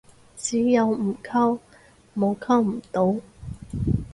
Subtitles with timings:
[0.35, 1.59] 只有唔溝，
[2.15, 3.17] 冇溝唔到